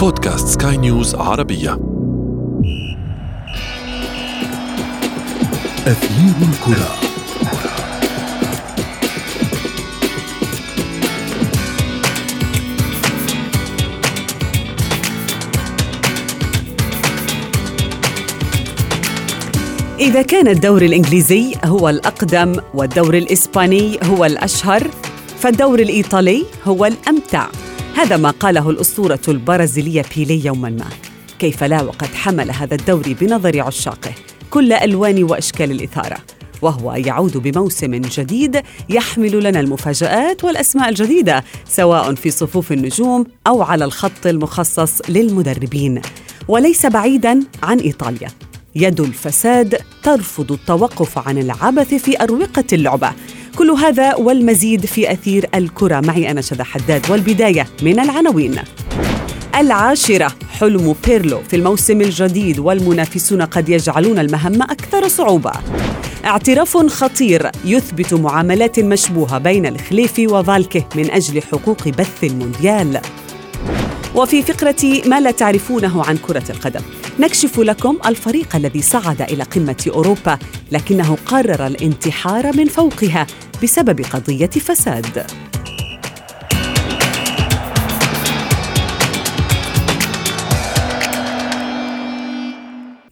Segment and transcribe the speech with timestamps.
[0.00, 1.78] بودكاست سكاي نيوز عربية.
[5.86, 6.94] أثير الكرة.
[19.98, 24.86] إذا كان الدوري الإنجليزي هو الأقدم والدوري الإسباني هو الأشهر
[25.38, 27.46] فالدوري الإيطالي هو الأمتع.
[28.00, 30.86] هذا ما قاله الأسطورة البرازيلية بيلي يوما ما.
[31.38, 34.12] كيف لا وقد حمل هذا الدوري بنظر عشاقه
[34.50, 36.16] كل ألوان وأشكال الإثارة
[36.62, 43.84] وهو يعود بموسم جديد يحمل لنا المفاجآت والأسماء الجديدة سواء في صفوف النجوم أو على
[43.84, 46.02] الخط المخصص للمدربين.
[46.48, 48.28] وليس بعيدا عن إيطاليا.
[48.74, 53.12] يد الفساد ترفض التوقف عن العبث في أروقة اللعبة.
[53.56, 56.00] كل هذا والمزيد في أثير الكرة.
[56.00, 58.54] معي أنا شذى حداد والبداية من العناوين.
[59.56, 61.42] العاشرة حلم بيرلو.
[61.42, 65.52] في الموسم الجديد والمنافسون قد يجعلون المهمة أكثر صعوبة.
[66.24, 73.00] اعتراف خطير يثبت معاملات مشبوهة بين الخليفي وفالكه من أجل حقوق بث المونديال.
[74.14, 76.80] وفي فقرة ما لا تعرفونه عن كرة القدم.
[77.18, 80.38] نكشف لكم الفريق الذي صعد إلى قمة أوروبا
[80.72, 83.26] لكنه قرر الانتحار من فوقها
[83.62, 85.49] بسبب قضية فساد.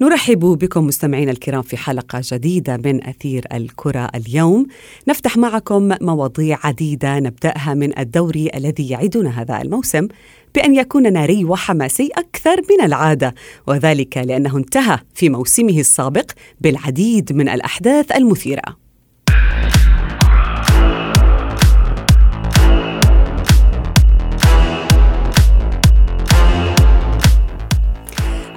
[0.01, 4.67] نرحب بكم مستمعينا الكرام في حلقة جديدة من أثير الكرة اليوم.
[5.09, 10.09] نفتح معكم مواضيع عديدة نبدأها من الدوري الذي يعدنا هذا الموسم
[10.55, 13.35] بأن يكون ناري وحماسي أكثر من العادة
[13.67, 18.88] وذلك لأنه انتهى في موسمه السابق بالعديد من الأحداث المثيرة.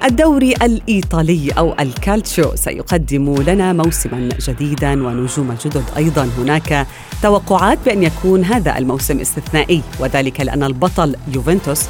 [0.04, 2.54] الدوري الإيطالي أو الكالتشو.
[2.54, 6.28] سيقدم لنا موسما جديدا ونجوم جدد أيضا.
[6.38, 6.86] هناك
[7.22, 11.84] توقعات بأن يكون هذا الموسم استثنائي وذلك لأن البطل يوفنتوس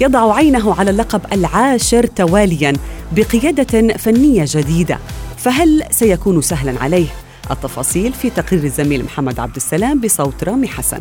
[0.00, 2.72] يضع عينه على اللقب العاشر تواليا
[3.12, 4.98] بقيادة فنية جديدة.
[5.36, 7.06] فهل سيكون سهلا عليه؟
[7.50, 11.00] التفاصيل في تقرير الزميل محمد عبد السلام بصوت رامي حسن.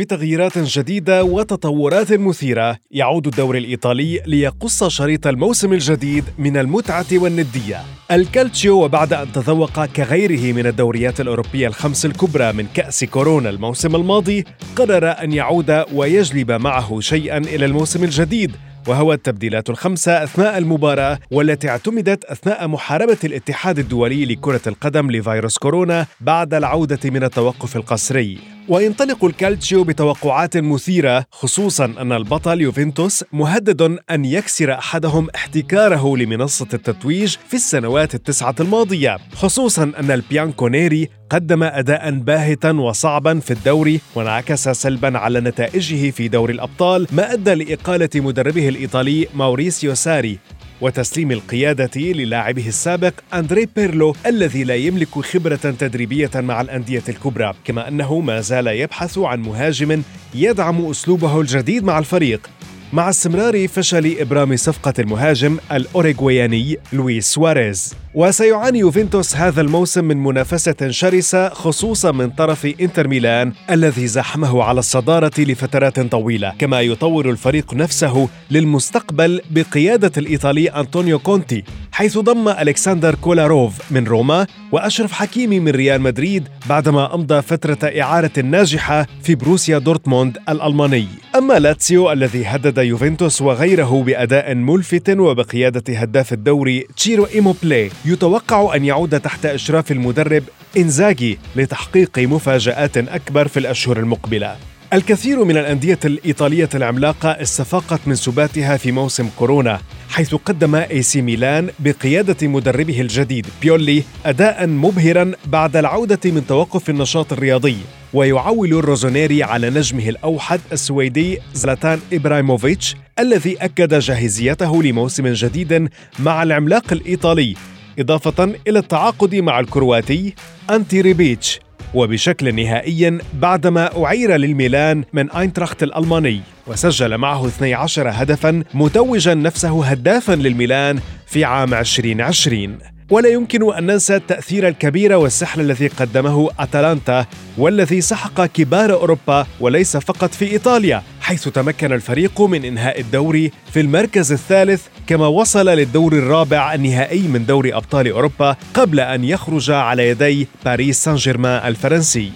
[0.00, 2.76] بتغييرات جديدة وتطورات مثيرة.
[2.90, 7.80] يعود الدوري الإيطالي ليقص شريط الموسم الجديد من المتعة والندية.
[8.10, 14.44] الكالتشيو وبعد أن تذوق كغيره من الدوريات الأوروبية الخمس الكبرى من كأس كورونا الموسم الماضي
[14.76, 18.52] قرر أن يعود ويجلب معه شيئا إلى الموسم الجديد
[18.88, 26.06] وهو التبديلات الخمسة أثناء المباراة والتي اعتمدت أثناء محاربة الاتحاد الدولي لكرة القدم لفيروس كورونا
[26.20, 28.38] بعد العودة من التوقف القسري.
[28.68, 37.36] وينطلق الكالتشيو بتوقعات مثيرة خصوصا أن البطل يوفنتوس مهدد أن يكسر أحدهم احتكاره لمنصة التتويج
[37.48, 39.18] في السنوات التسعة الماضية.
[39.34, 46.52] خصوصا أن البيانكونيري قدم أداء باهتا وصعبا في الدوري وانعكس سلبا على نتائجه في دوري
[46.52, 50.38] الأبطال ما أدى لإقالة مدربه الإيطالي ماوريسيو ساري.
[50.80, 57.88] وتسليم القيادة للاعبه السابق أندري بيرلو الذي لا يملك خبرة تدريبية مع الأندية الكبرى كما
[57.88, 60.02] أنه ما زال يبحث عن مهاجم
[60.34, 62.50] يدعم أسلوبه الجديد مع الفريق.
[62.92, 67.94] مع استمرار فشل إبرام صفقة المهاجم الأوريغوياني لويس سواريز.
[68.14, 74.78] وسيعاني يوفنتوس هذا الموسم من منافسة شرسة خصوصا من طرف إنتر ميلان الذي زاحمه على
[74.78, 83.14] الصدارة لفترات طويلة كما يطور الفريق نفسه للمستقبل بقيادة الإيطالي أنطونيو كونتي حيث ضم ألكسندر
[83.14, 89.78] كولاروف من روما وأشرف حكيمي من ريال مدريد بعدما أمضى فترة إعارة ناجحة في بروسيا
[89.78, 91.06] دورتموند الألماني.
[91.36, 98.84] أما لاتسيو الذي هدد يوفنتوس وغيره بأداء ملفت وبقيادة هداف الدوري تشيرو إيموبلي يتوقع أن
[98.84, 100.42] يعود تحت إشراف المدرب
[100.76, 104.56] إنزاجي لتحقيق مفاجآت أكبر في الأشهر المقبلة.
[104.92, 111.22] الكثير من الأندية الإيطالية العملاقة استفاقت من سباتها في موسم كورونا حيث قدم إي سي
[111.22, 117.76] ميلان بقيادة مدربه الجديد بيولي أداء مبهرا بعد العودة من توقف النشاط الرياضي.
[118.14, 126.92] ويعول الروزونيري على نجمه الأوحد السويدي زلاتان إبرايموفيتش الذي أكد جاهزيته لموسم جديد مع العملاق
[126.92, 127.54] الإيطالي
[127.98, 130.34] إضافة إلى التعاقد مع الكرواتي
[130.70, 131.60] أنتي ريبيتش
[131.94, 140.32] وبشكل نهائي بعدما أعير للميلان من أينتراخت الألماني وسجل معه 12 هدفا متوجا نفسه هدافا
[140.32, 142.78] للميلان في عام 2020
[143.10, 147.26] ولا يمكن أن ننسى التأثير الكبير والسحر الذي قدمه أتلانتا
[147.58, 153.80] والذي سحق كبار أوروبا وليس فقط في إيطاليا حيث تمكن الفريق من إنهاء الدوري في
[153.80, 160.08] المركز الثالث كما وصل للدور الرابع النهائي من دوري أبطال أوروبا قبل أن يخرج على
[160.08, 162.32] يدي باريس سان جيرمان الفرنسي.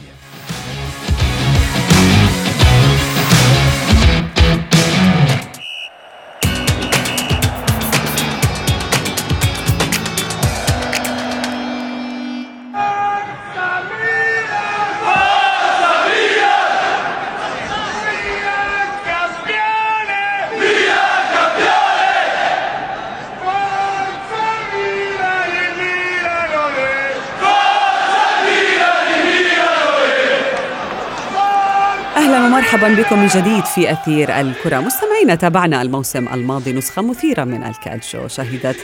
[32.28, 34.80] مرحبا بكم من جديد في أثير الكرة.
[34.80, 38.76] مستمعينا تابعنا الموسم الماضي نسخة مثيرة من الكالشو شهدت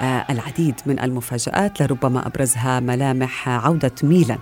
[0.00, 4.38] آه، العديد من المفاجآت لربما أبرزها ملامح عودة ميلان.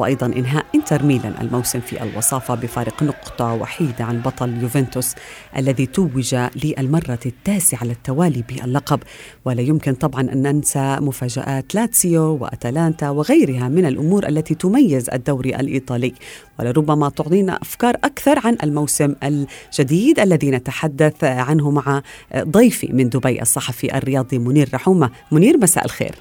[0.00, 5.14] وأيضا إنهاء إنتر ميلان الموسم في الوصافة بفارق نقطة وحيدة عن بطل يوفنتوس
[5.56, 9.00] الذي توج للمرة التاسعة على التوالي باللقب.
[9.44, 16.14] ولا يمكن طبعا أن ننسى مفاجآت لاتسيو وأتلانتا وغيرها من الأمور التي تميز الدوري الإيطالي.
[16.58, 22.02] ولربما تعطينا أفكار أكثر عن الموسم الجديد الذي نتحدث عنه مع
[22.36, 25.10] ضيفي من دبي الصحفي الرياضي منير رحومة.
[25.32, 26.14] منير مساء الخير.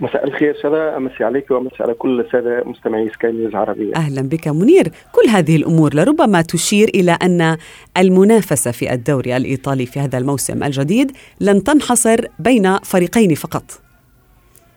[0.00, 4.48] مساء الخير شذا أمسي عليك وأمسي على كل السادة مستمعي سكاي نيوز العربيه أهلا بك
[4.48, 4.88] منير.
[5.12, 7.56] كل هذه الأمور لربما تشير إلى أن
[7.98, 13.83] المنافسة في الدوري الإيطالي في هذا الموسم الجديد لن تنحصر بين فريقين فقط.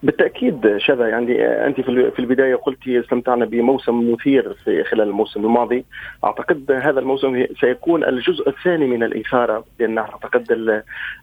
[0.07, 5.86] بالتأكيد شذا يعني أنت في البداية قلت استمتعنا بموسم مثير في خلال الموسم الماضي.
[6.24, 10.51] أعتقد هذا الموسم سيكون الجزء الثاني من الإثارة لأن أعتقد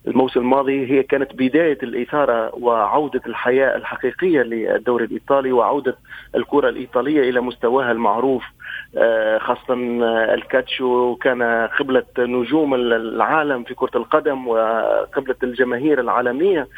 [0.07, 5.97] الموسم الماضي هي كانت بداية الإثارة وعودة الحياة الحقيقية للدوري الإيطالي وعودة
[6.35, 8.45] الكرة الإيطالية إلى مستواها المعروف
[8.99, 9.75] آه، خاصة
[10.35, 11.43] الكاتشو كان
[11.79, 16.69] قبلة نجوم العالم في كرة القدم وقبلة الجماهير العالمية.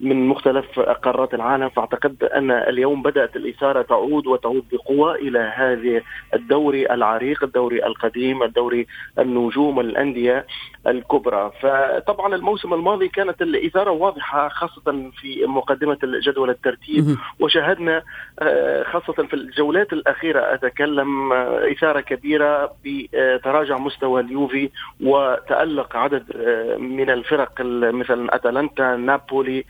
[0.00, 6.02] من مختلف قارات العالم فأعتقد أن اليوم بدأت الإثارة تعود وتعود بقوة إلى هذه
[6.34, 8.86] الدوري العريق، الدوري القديم، الدوري
[9.18, 10.46] النجوم الأندية
[10.86, 17.16] الكبرى، فطبعا الموسم الماضي كانت الإثارة واضحة خاصة في مقدمة الجدول الترتيب.
[17.40, 18.02] وشاهدنا
[18.38, 24.70] آه، خاصة في الجولات الأخيرة أتكلم آه، إثارة كبيرة بتراجع مستوى اليوفي
[25.00, 29.64] وتألق عدد آه، من الفرق مثل أتلانتا، نابولي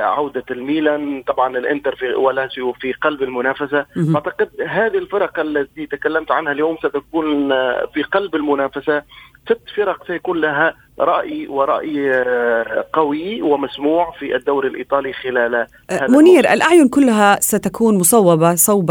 [0.00, 3.86] عودة الميلان طبعا الإنتر في ولاسيو في قلب المنافسة.
[4.14, 9.02] أعتقد هذه الفرق التي تكلمت عنها اليوم ستكون آه، في قلب المنافسة.
[9.44, 15.66] ست فرق سيكون لها رأي ورأي آه، قوي ومسموع في الدوري الإيطالي خلال
[16.08, 18.90] منير الأعين كلها ستكون مصوبة صوب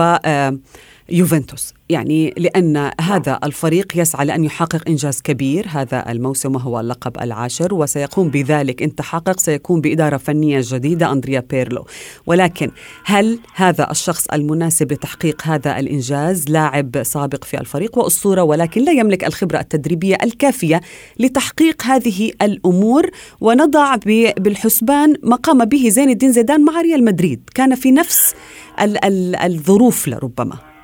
[1.10, 1.74] يوفنتوس.
[1.90, 8.30] يعني لأن هذا الفريق يسعى لأن يحقق إنجاز كبير هذا الموسم وهو اللقب العاشر وسيقوم
[8.30, 11.86] بذلك إن تحقق سيكون بإدارة فنية جديدة أندريا بيرلو.
[12.26, 12.72] ولكن
[13.06, 19.24] هل هذا الشخص المناسب لتحقيق هذا الإنجاز لاعب سابق في الفريق وأسطورة ولكن لا يملك
[19.24, 20.82] الخبرة التدريبية الكافية
[21.20, 23.10] لتحقيق هذه الأمور؟
[23.42, 23.96] ونضع
[24.38, 27.50] بالحسبان ما قام به زين الدين زيدان مع ريال مدريد.
[27.56, 28.36] كان في نفس
[28.80, 30.77] الظروف لربما.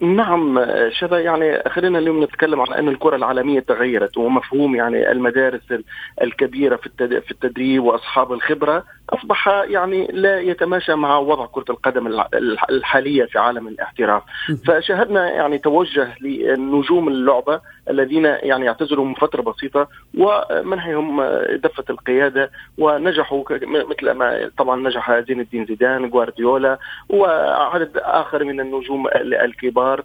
[0.00, 5.60] نعم شذا يعني خلينا اليوم نتكلم عن أن الكرة العالمية تغيرت ومفهوم يعني المدارس
[6.22, 12.06] الكبيرة في التدريب وأصحاب الخبرة أصبح يعني لا يتماشى مع وضع كرة القدم
[12.70, 14.22] الحالية في عالم الاحتراف.
[14.66, 19.88] فشاهدنا يعني توجه لنجوم اللعبة الذين يعني اعتزلوا من فترة بسيطة
[20.18, 21.22] ومنحهم
[21.54, 26.78] دفة القيادة ونجحوا مثل ما طبعا نجح زين الدين زيدان جوارديولا
[27.08, 30.02] وعدد آخر من النجوم الكبار.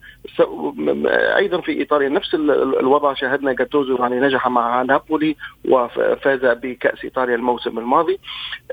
[1.38, 5.36] أيضا في إيطاليا نفس الوضع شاهدنا جاتوزو يعني نجح مع نابولي
[5.66, 8.20] وفاز بكأس إيطاليا الموسم الماضي.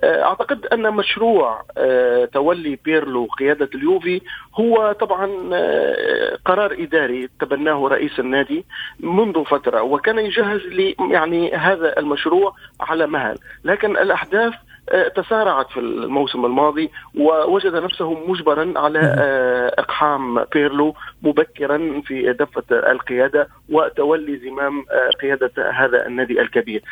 [0.05, 4.21] أعتقد أن مشروع آه، تولي بيرلو قيادة اليوفي
[4.55, 8.65] هو طبعا آه، قرار إداري تبناه رئيس النادي
[9.01, 13.39] منذ فترة وكان يجهز لي يعني هذا المشروع على مهل.
[13.65, 14.68] لكن الأحداث آه،
[15.17, 23.49] تسارعت في الموسم الماضي ووجد نفسه مجبرا على آه، إقحام بيرلو مبكرا في دفة القيادة
[23.69, 26.83] وتولي زمام آه، قيادة هذا النادي الكبير.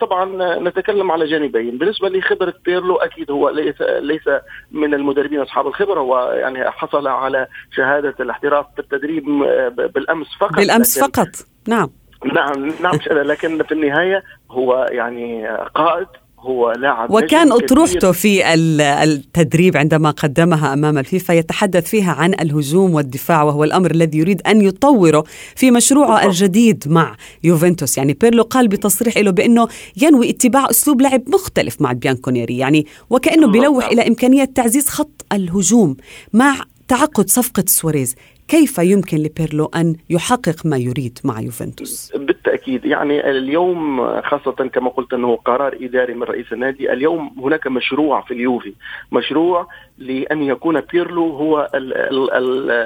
[0.00, 4.28] طبعا نتكلم على جانبين، بالنسبة لخبرة بيرلو أكيد هو ليس ليس
[4.70, 6.00] من المدربين أصحاب الخبرة.
[6.00, 9.24] ويعني حصل على شهادة الاحتراف بالتدريب
[9.94, 11.28] بالأمس فقط بالأمس فقط.
[11.68, 11.90] نعم.
[12.24, 16.06] نعم نعم لكن في النهاية هو يعني قائد
[16.40, 23.42] هو لاعب وكان اطروحته في التدريب عندما قدمها أمام الفيفا يتحدث فيها عن الهجوم والدفاع
[23.42, 25.24] وهو الأمر الذي يريد أن يطوره
[25.56, 27.98] في مشروعه الجديد مع يوفنتوس.
[27.98, 29.68] يعني بيرلو قال بتصريح له بأنه
[30.02, 35.96] ينوي اتباع أسلوب لعب مختلف مع بيانكونيري يعني وكأنه بيلوح إلى إمكانية تعزيز خط الهجوم
[36.32, 36.56] مع
[36.88, 38.14] تعقد صفقة سواريز.
[38.50, 45.12] كيف يمكن لبيرلو أن يحقق ما يريد مع يوفنتوس؟ بالتأكيد يعني اليوم خاصة كما قلت
[45.12, 48.74] أنه قرار إداري من رئيس النادي اليوم هناك مشروع في اليوفي
[49.12, 49.68] مشروع
[50.00, 51.70] لأن يكون بيرلو هو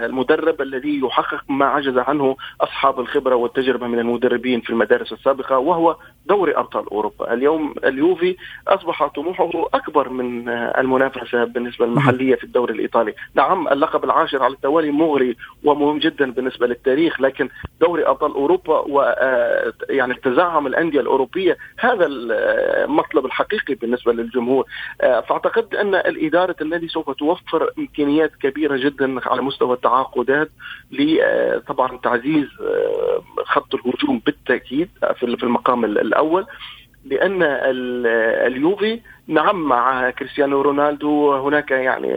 [0.05, 5.97] المدرب الذي يحقق ما عجز عنه أصحاب الخبرة والتجربة من المدربين في المدارس السابقة وهو
[6.27, 7.33] دوري أبطال أوروبا.
[7.33, 8.37] اليوم اليوفي
[8.69, 13.15] أصبح طموحه أكبر من المنافسة بالنسبة المحلية في الدوري الإيطالي.
[13.35, 17.49] نعم اللقب العاشر على التوالي مغري ومهم جدا بالنسبة للتاريخ لكن
[17.81, 24.65] دوري أبطال أوروبا و آه، يعني تزعم الأندية الأوروبية هذا المطلب الحقيقي بالنسبة للجمهور.
[25.01, 30.51] آه، فأعتقد أن الإدارة النادي سوف توفر إمكانيات كبيرة جدا على مستوى التعاقدات
[30.91, 36.47] لطبعا تعزيز آه، خط الهجوم بالتأكيد في المقام الأول.
[37.05, 37.43] لأن
[38.47, 42.09] اليوفي نعم مع كريستيانو رونالدو هناك يعني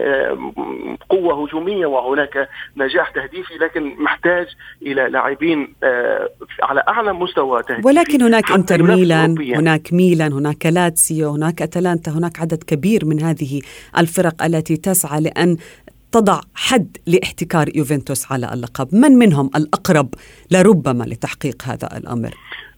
[1.08, 4.46] قوة هجومية وهناك نجاح تهديفي لكن محتاج
[4.82, 6.28] إلى لاعبين آه،
[6.62, 7.86] على أعلى مستوى تهديفي.
[7.86, 13.60] ولكن هناك إنتر ميلان هناك ميلان هناك لاتسيو هناك أتلانتا هناك عدد كبير من هذه
[13.98, 15.56] الفرق التي تسعى لأن
[16.12, 18.94] تضع حد لاحتكار يوفنتوس على اللقب.
[18.94, 20.14] من منهم الأقرب
[20.50, 22.77] لربما لتحقيق هذا الأمر؟ آه،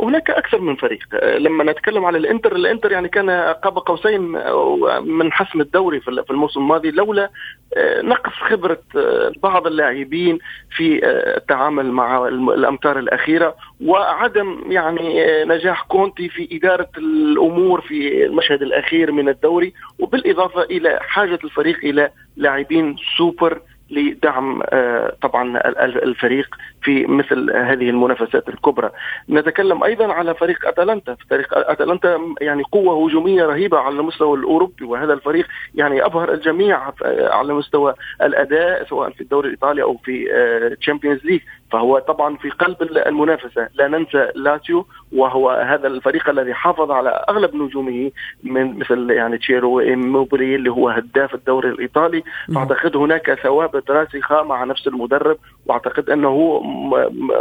[0.00, 0.98] هناك أكثر من فريق.
[1.14, 4.20] آه، لما نتكلم على الإنتر الإنتر يعني كان قاب قوسين
[5.02, 7.30] من حسم الدوري في الموسم الماضي لولا
[7.76, 8.78] آه، نقص خبرة
[9.42, 10.38] بعض اللاعبين
[10.76, 19.12] في التعامل مع الأمتار الأخيرة وعدم يعني نجاح كونتي في إدارة الأمور في المشهد الأخير
[19.12, 23.60] من الدوري وبالإضافة إلى حاجة الفريق إلى لاعبين سوبر
[23.90, 28.90] لدعم آه، طبعا الفريق في مثل هذه المنافسات الكبرى.
[29.30, 31.16] نتكلم أيضا على فريق أتلانتا.
[31.30, 36.92] فريق أتلانتا يعني قوة هجومية رهيبة على المستوى الأوروبي وهذا الفريق يعني أبهر الجميع
[37.32, 40.26] على مستوى الأداء سواء في الدوري الإيطالي أو في
[40.80, 41.40] Champions آه، League
[41.72, 43.68] فهو طبعا في قلب المنافسة.
[43.74, 48.10] لا ننسى لاتسيو وهو هذا الفريق الذي حافظ على أغلب نجومه
[48.44, 52.22] من مثل يعني تشيرو موبري اللي هو هداف الدوري الإيطالي.
[52.54, 55.36] فأعتقد هناك ثوابت راسخه مع نفس المدرب
[55.70, 56.62] واعتقد أنه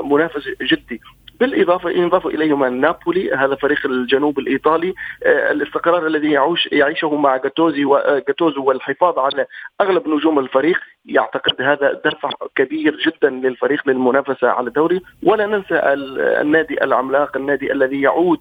[0.03, 1.01] منافس جدي.
[1.39, 4.93] بالإضافة ينضاف إليهما نابولي هذا فريق الجنوب الإيطالي.
[5.23, 9.45] آه، الاستقرار الذي يعيش يعيشه مع جاتوزي وجاتوزو والحفاظ على
[9.81, 15.01] أغلب نجوم الفريق يعتقد هذا دفع كبير جدا للفريق للمنافسة على الدوري.
[15.23, 15.75] ولا ننسى
[16.41, 18.39] النادي العملاق النادي الذي يعود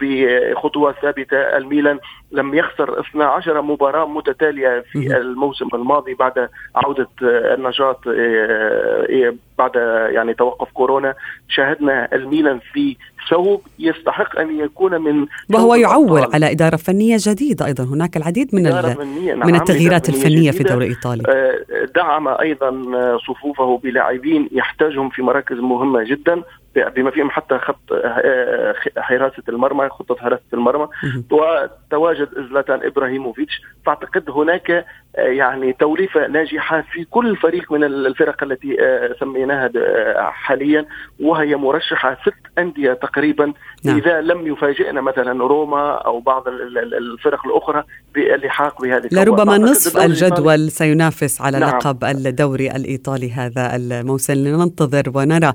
[0.00, 1.98] بخطوات ثابتة الميلان
[2.32, 9.76] لم يخسر 12 مباراة متتالية في الموسم الماضي بعد عودة النشاط آه، آه، بعد
[10.14, 11.14] يعني توقف كورونا.
[11.48, 12.96] شاهدنا الميلان في
[13.30, 17.84] ثوب يستحق أن يكون من وهو يعول على إدارة فنية جديدة أيضا.
[17.84, 21.54] هناك العديد من نعم من التغييرات الفنية في الدوري الايطالي آه،
[21.96, 22.70] دعم أيضا
[23.18, 26.42] صفوفه بلاعبين يحتاجهم في مراكز مهمة جدا.
[26.74, 30.88] بما فيهم حتى خط آه، حراسة المرمى خطة حراسة المرمى.
[31.30, 33.62] وتواجد زلاتان إبراهيموفيتش.
[33.86, 39.70] فأعتقد هناك يعني توليفة ناجحة في كل فريق من الفرق التي آه، سميناها
[40.30, 40.86] حاليا
[41.20, 43.52] وهي مرشحة ست أندية تقريبا.
[43.84, 43.96] نعم.
[43.96, 51.40] إذا لم يفاجئنا مثلا روما أو بعض الفرق الأخرى باللحاق بهذه لربما نصف الجدول سينافس
[51.40, 51.76] على نعم.
[51.76, 54.34] لقب الدوري الإيطالي هذا الموسم.
[54.34, 55.52] لننتظر ونرى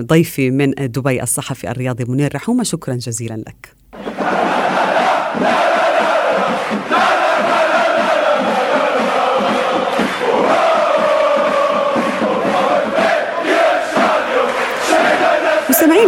[0.00, 3.81] ضيف ضيفي من دبي الصحفي الرياضي منير رحومة شكرا جزيلا لك.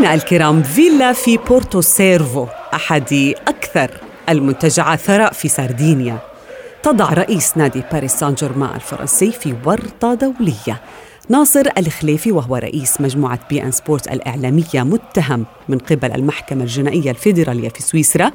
[0.04, 3.90] مستمعينا الكرام فيلا في بورتو سيرفو أحد أكثر
[4.28, 6.18] المنتجعات ثراء في سردينيا
[6.82, 10.80] تضع رئيس نادي باريس سان جيرمان الفرنسي في ورطة دولية.
[11.28, 17.68] ناصر الخليفي وهو رئيس مجموعة بي أن سبورت الإعلامية متهم من قبل المحكمة الجنائية الفيدرالية
[17.68, 18.30] في سويسرا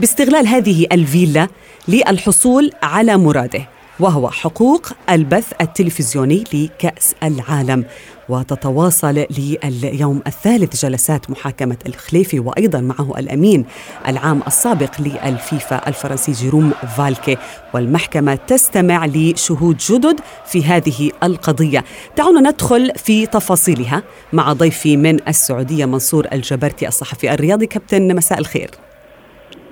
[0.00, 1.48] باستغلال هذه الفيلا
[1.88, 3.77] للحصول على مراده.
[4.00, 7.84] وهو حقوق البث التلفزيوني لكأس العالم.
[8.28, 9.24] وتتواصل
[9.60, 13.64] لليوم الثالث جلسات محاكمة الخليفي وأيضا معه الأمين
[14.08, 17.36] العام السابق للفيفا الفرنسي جيروم فالكي.
[17.74, 21.84] والمحكمة تستمع لشهود جدد في هذه القضية.
[22.16, 24.02] دعونا ندخل في تفاصيلها
[24.32, 27.66] مع ضيفي من السعودية منصور الجبرتي الصحفي الرياضي.
[27.66, 28.70] كابتن مساء الخير.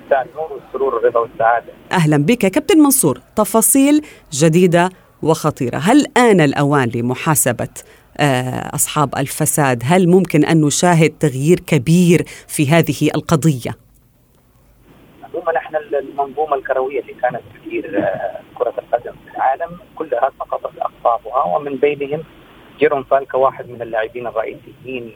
[0.07, 1.73] مساء النور والسرور والرضا والسعادة.
[1.91, 4.89] أهلا بك كابتن منصور، تفاصيل جديدة
[5.23, 7.69] وخطيرة، هل آن الأوان لمحاسبة
[8.19, 13.71] آه، أصحاب الفساد؟ هل ممكن أن نشاهد تغيير كبير في هذه القضية؟
[15.23, 21.43] عموما إحنا المنظومة الكروية اللي كانت تدير آه، كرة القدم في العالم كلها سقطت أقطابها
[21.43, 22.23] ومن بينهم
[22.79, 25.13] جيرون فالكا واحد من اللاعبين الرئيسيين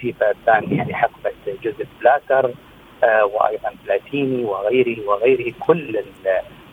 [0.00, 1.30] فيفا كان يعني حقبه
[1.62, 2.67] جوزيف بلاتر آه،
[3.04, 6.02] وأيضا بلاتيني وغيره وغيره كل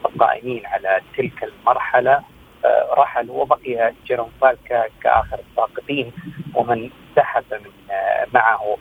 [0.05, 2.21] القائمين على تلك المرحلة
[2.65, 6.11] آه، رحلوا وبقي جيرون فالكا كآخر الساقطين
[6.55, 8.77] ومن سحب من آه، معه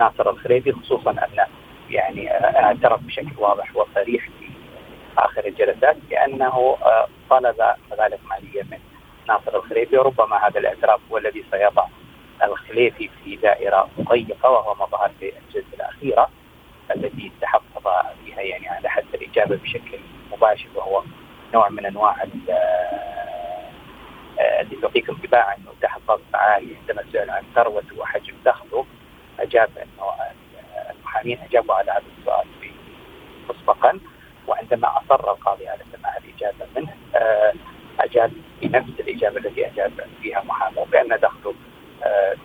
[0.00, 1.46] ناصر الخريبي خصوصا أن
[1.90, 4.48] يعني اعترف بشكل واضح وصريح في
[5.18, 6.76] آخر الجلسات بأنه
[7.30, 7.56] طلب
[7.92, 8.78] مبالغ مالية من
[9.28, 11.86] ناصر الخريبي وربما هذا الاعتراف هو الذي سيضع
[12.42, 16.28] الخليفي في دائرة ضيقة وهو ما ظهر في الجلسة الأخيرة.
[16.96, 17.88] التي تحفظ
[18.24, 19.98] فيها يعني على حد الإجابة بشكل
[20.32, 21.02] مباشر وهو
[21.54, 23.70] نوع من أنواع آه،
[24.60, 28.86] اللي تعطيك انطباع أنه تحفظ عالي عندما سئل عن ثروته وحجم دخله
[29.40, 30.10] أجاب انه
[30.90, 32.46] المحامين أجابوا على هذا السؤال
[33.50, 34.00] مسبقا
[34.48, 37.52] وعندما أصر القاضي على سماع الإجابة منه آه،
[38.00, 41.54] أجاب بنفس الإجابة التي أجاب فيها محاماه بأن دخله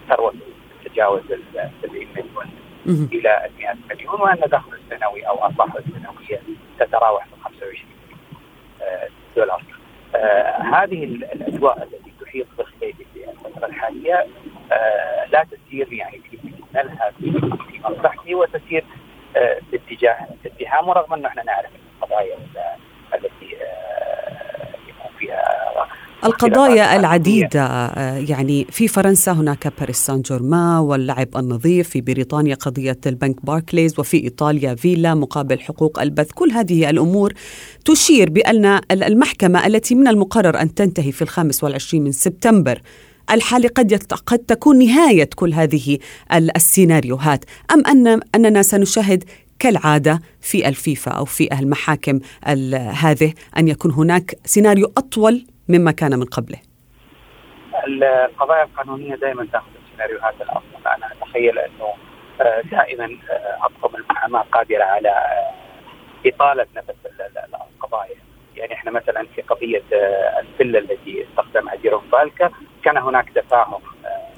[0.10, 0.40] ثروته
[0.84, 2.59] تتجاوز ال 70 مليون.
[2.88, 6.42] إلى ال 100 مليون وأن دخله السنوي أو ارباحه السنوية
[6.80, 7.74] تتراوح من 25
[8.06, 9.64] مليون دولار.
[10.16, 14.26] آه هذه الأجواء التي تحيط بخليجي في الفترة الحالية
[14.72, 17.42] آه لا تسير يعني في سبيلها في
[17.84, 18.84] مصلحته وتسير
[19.38, 21.70] آه باتجاه الاتهام ورغم أنه إحنا نعرف
[22.02, 22.36] القضايا
[23.16, 25.72] التي آه، يكون فيها
[26.24, 32.98] القضايا العديدة آه، يعني في فرنسا هناك باريس سان جيرمان واللعب النظيف في بريطانيا قضية
[33.06, 36.32] البنك باركليز وفي إيطاليا فيلا مقابل حقوق البث.
[36.32, 37.34] كل هذه الأمور
[37.86, 42.82] تشير بأن المحكمة التي من المقرر أن تنتهي في الخامس والعشرين من سبتمبر
[43.32, 43.94] الحالي قد
[44.26, 45.98] قد تكون نهاية كل هذه
[46.34, 47.46] السيناريوهات.
[47.72, 49.24] أم أن أننا سنشاهد
[49.60, 52.20] كالعادة في الفيفا أو في المحاكم
[52.74, 56.60] هذه أن يكون هناك سيناريو أطول مما كان من قبله.
[57.88, 61.94] القضايا القانونية دائما تأخذ السيناريوهات الافضل أنا أتخيل أنه
[62.42, 65.54] آه، دائما آه، اطقم المحاماة قادرة على آه،
[66.26, 66.90] إطالة نفس
[67.76, 68.16] القضايا.
[68.56, 69.84] يعني إحنا مثلا في قضية
[70.40, 72.52] الفيلا التي استخدمها جيروم بالكا
[72.84, 73.82] كان هناك تفاهم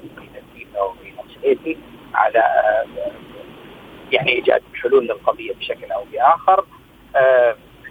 [0.02, 1.76] بين الفيفا وبين الشريفي
[2.14, 2.42] على
[4.12, 6.64] يعني إيجاد حلول للقضية بشكل أو بآخر.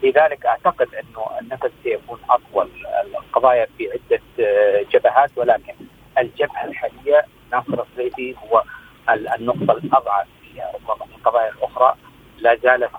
[0.03, 2.69] لذلك أعتقد إنه النفس سيكون اطول
[3.17, 5.73] القضايا في عدة آه، جبهات ولكن
[6.17, 8.63] الجبهة الحالية ناصر الصيفي هو
[9.09, 11.95] النقطة الأضعف فيها ربما القضايا الأخرى.
[12.37, 12.91] لا زالت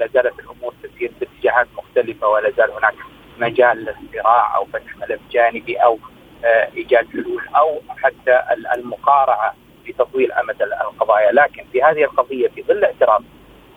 [0.00, 2.94] لا زالت الأمور تسير باتجاهات مختلفة ولا زال هناك
[3.38, 5.98] مجال للصراع أو فتح ملف جانبي أو
[6.44, 8.42] آه، إيجاد حلول أو حتى
[8.76, 9.54] المقارعة
[9.88, 11.32] لتطويل أمد القضايا.
[11.32, 13.22] لكن في هذه القضية في ظل اعتراف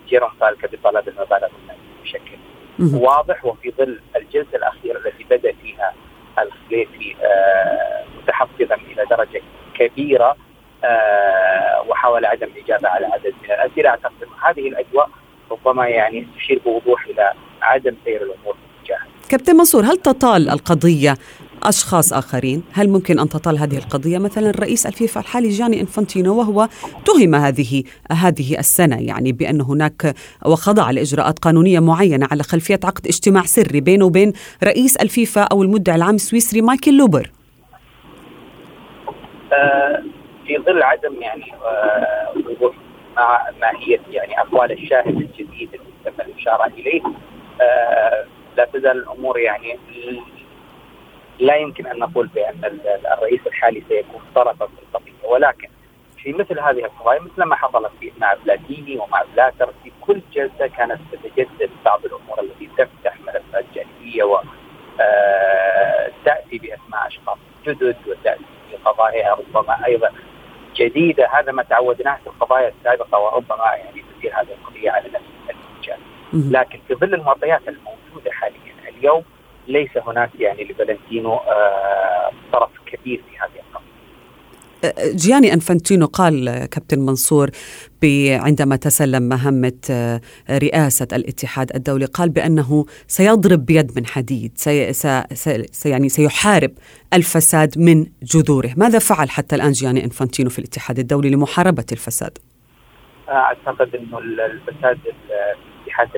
[0.08, 1.48] جيروم فالكا بطلب المبالغ
[2.08, 2.38] بشكل
[2.80, 5.94] واضح وفي ظل الجلسة الأخيرة التي بدأ فيها
[6.40, 9.42] الخليفي آه متحفظا إلى درجة
[9.80, 10.36] كبيرة
[10.84, 13.90] آه وحاول عدم الإجابة على عدد من الأسئلة.
[13.90, 15.10] أعتقد هذه الأجواء
[15.52, 18.56] ربما يعني تشير بوضوح إلى عدم سير الأمور
[19.30, 21.18] كابتن منصور هل تطال القضية
[21.64, 22.64] أشخاص آخرين.
[22.74, 26.68] هل ممكن أن تطال هذه القضية؟ مثلا رئيس الفيفا الحالي جاني إنفانتينو وهو
[27.06, 30.16] اتهم هذه هذه السنة يعني بأن هناك
[30.46, 35.96] وخضع لإجراءات قانونية معينة على خلفية عقد اجتماع سري بينه وبين رئيس الفيفا أو المدعي
[35.96, 37.32] العام السويسري مايكل لوبر.
[39.54, 40.04] آه،
[40.48, 42.76] في ظل عدم يعني آه، وضوح
[43.18, 47.02] مع ماهية يعني أقوال الشاهد الجديد اللي تم الإشارة إليه
[47.62, 48.26] آه،
[48.58, 49.78] لا تزال الأمور يعني
[51.40, 52.80] لا يمكن أن نقول بأن
[53.14, 55.28] الرئيس الحالي سيكون طرفا في القضية.
[55.28, 55.70] ولكن
[56.24, 60.68] في مثل هذه القضايا مثل ما حصلت في مع بلاتيني ومع بلاتر في كل جلسة
[60.68, 64.40] كانت تتجدد بعض الأمور التي تفتح ملفات جانبية و
[65.02, 70.12] آه، تأتي بأسماء أشخاص جدد وتأتي بقضايا ربما أيضا
[70.76, 71.30] جديدة.
[71.34, 75.98] هذا ما تعودناه في القضايا السابقة وربما يعني تسير هذه القضية على نفس الاتجاه
[76.34, 79.24] لكن في ظل المعطيات الموجودة حاليا اليوم
[79.68, 83.88] ليس هناك يعني لفالنتينو آه، طرف كبير في هذه القضية
[84.84, 87.50] أه، جياني أنفانتينو قال كابتن منصور
[88.30, 95.90] عندما تسلم مهمة أه، رئاسة الاتحاد الدولي قال بأنه سيضرب بيد من حديد سي سي
[95.90, 96.72] يعني سيحارب
[97.14, 102.38] الفساد من جذوره ماذا فعل حتى الآن جياني أنفانتينو في الاتحاد الدولي لمحاربة الفساد؟
[103.30, 106.10] أعتقد إنه الفساد الاتحاد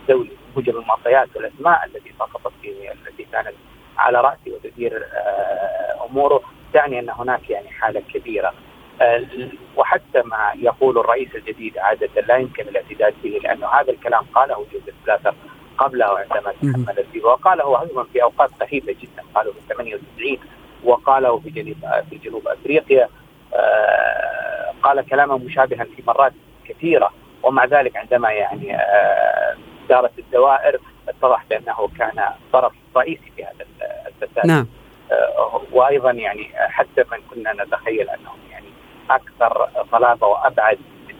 [0.00, 3.54] الدولي بموجب المعطيات والأسماء التي سقطت فيه التي كانت
[3.98, 6.40] على راسه وتدير آه، أموره
[6.72, 8.54] تعني أن هناك يعني حالة كبيرة.
[9.00, 9.24] آه،
[9.76, 14.94] وحتى ما يقول الرئيس الجديد عادة لا يمكن الاعتداد به لأنه هذا الكلام قاله جوزيف
[15.06, 15.34] بلاتر
[15.78, 20.38] قبله عندما تحمل فيه وقاله أيضا في أوقات سخيفه جدا قاله في 98
[20.84, 21.76] وقاله في جنوب
[22.10, 23.08] في جنوب أفريقيا.
[23.54, 26.32] آه، قال كلاما مشابها في مرات
[26.68, 27.10] كثيرة
[27.42, 28.76] ومع ذلك عندما يعني
[29.88, 33.66] دارت الدوائر اتضح بأنه كان طرف رئيسي في هذا
[34.06, 34.46] الفساد.
[34.46, 34.66] نعم.
[35.12, 38.68] آه، وأيضا يعني حتى من كنا نتخيل أنهم يعني
[39.10, 41.14] أكثر صلابه وأبعد من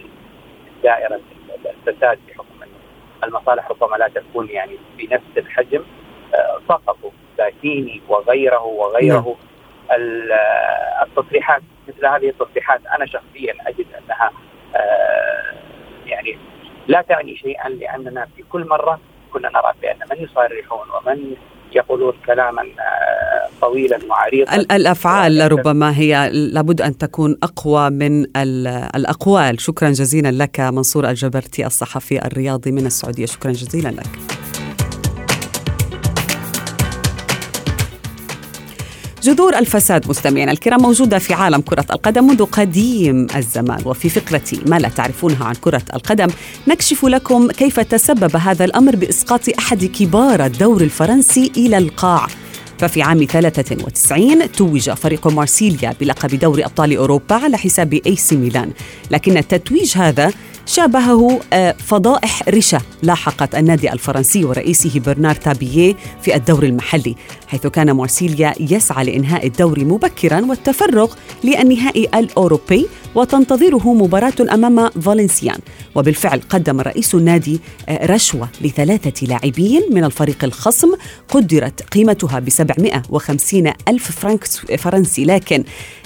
[0.83, 1.21] دائرة
[1.67, 2.45] الفساد بحكم
[3.25, 5.85] المصالح ربما لا تكون يعني بنفس الحجم.
[6.35, 9.37] آه، سقطوا ساتيني وغيره وغيره
[9.91, 10.37] نعم.
[11.03, 11.63] التصريحات.
[11.89, 14.31] مثل هذه التصريحات أنا شخصيا أجد أنها
[14.77, 15.55] آه،
[16.07, 16.39] يعني
[16.89, 19.01] لا تعني شيئا لأننا في كل مرة
[19.33, 21.35] كنا نرى بأن من يصرحون ومن
[21.73, 24.55] يقولون كلاما آه، طويلا وعريضا.
[24.55, 28.27] الأفعال ربما هي لابد أن تكون أقوى من
[28.97, 29.61] الأقوال.
[29.61, 33.27] شكرا جزيلا لك منصور الجبرتي الصحفي الرياضي من السعودية.
[33.27, 34.44] شكرا جزيلا لك.
[39.25, 43.83] جذور الفساد مستمعينا الكرام موجودة في عالم كرة القدم منذ قديم الزمان.
[43.85, 46.27] وفي فقرة ما لا تعرفونها عن كرة القدم
[46.69, 52.27] نكشف لكم كيف تسبب هذا الأمر بإسقاط أحد كبار الدوري الفرنسي إلى القاع.
[52.79, 58.71] ففي عام 93 توج فريق مارسيليا بلقب دوري أبطال أوروبا على حساب إي سي ميلان.
[59.11, 60.33] لكن التتويج هذا
[60.67, 67.15] شابهه آه، فضائح رشا لاحقت النادي الفرنسي ورئيسه برنار تابييه في الدور المحلي
[67.49, 75.59] حيث كان مارسيليا يسعى لإنهاء الدور مبكرا والتفرغ للنهائي الأوروبي وتنتظره مباراة أمام فالنسيان.
[75.95, 80.93] وبالفعل قدم رئيس النادي آه، رشوة لثلاثة لاعبين من الفريق الخصم
[81.29, 84.45] قدرت قيمتها ب 750 ألف فرنك
[84.79, 85.65] فرنسي لكن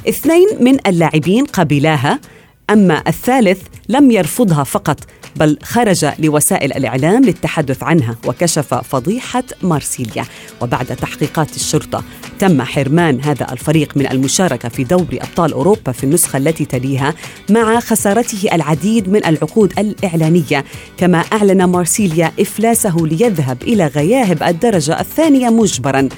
[0.09, 2.21] اثنين من اللاعبين قبلاها
[2.71, 5.01] أما الثالث لم يرفضها فقط
[5.37, 10.25] بل خرج لوسائل الإعلام للتحدث عنها وكشف فضيحة مارسيليا.
[10.61, 12.05] وبعد تحقيقات الشرطة
[12.39, 17.15] تم حرمان هذا الفريق من المشاركة في دوري أبطال أوروبا في النسخة التي تليها
[17.51, 20.65] مع خسارته العديد من العقود الإعلانية
[20.97, 26.09] كما أعلن مارسيليا إفلاسه ليذهب إلى غياهب الدرجة الثانية مجبراً.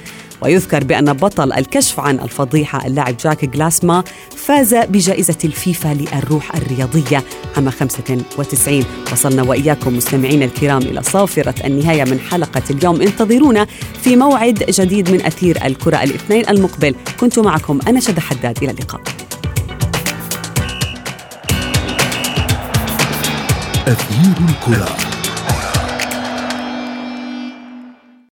[0.41, 4.03] ويذكر بأن بطل الكشف عن الفضيحة اللاعب جاك جلاسما
[4.35, 7.23] فاز بجائزة الفيفا للروح الرياضية
[7.57, 13.01] عام 95 وصلنا وإياكم مستمعين الكرام إلى صافرة النهاية من حلقة اليوم.
[13.01, 13.67] انتظرونا
[14.03, 16.95] في موعد جديد من أثير الكرة الاثنين المقبل.
[17.19, 18.57] كنت معكم أنا شد حداد.
[18.63, 19.01] إلى اللقاء.
[23.87, 25.10] أثير الكرة.